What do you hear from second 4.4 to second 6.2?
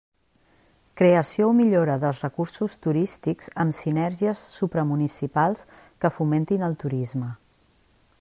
supramunicipals que